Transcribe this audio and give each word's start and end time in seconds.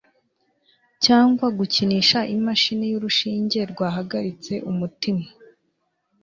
Cyangwa 1.05 1.45
gukinisha 1.57 2.19
imashini 2.35 2.85
y'urushinge 2.91 3.59
rwahagaritse 3.71 4.53
umutima 4.71 5.25